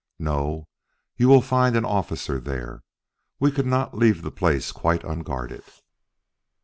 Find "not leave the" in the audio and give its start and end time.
3.67-4.31